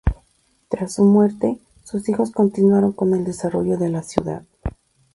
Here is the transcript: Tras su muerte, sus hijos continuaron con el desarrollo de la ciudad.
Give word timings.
Tras 0.67 0.93
su 0.95 1.03
muerte, 1.05 1.59
sus 1.83 2.09
hijos 2.09 2.31
continuaron 2.31 2.91
con 2.91 3.13
el 3.13 3.23
desarrollo 3.23 3.77
de 3.77 3.89
la 3.89 4.01
ciudad. 4.01 4.41